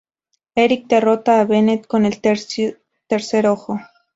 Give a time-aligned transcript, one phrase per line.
[0.55, 3.79] Eric derrota a Bennett con el Tercer Ojo.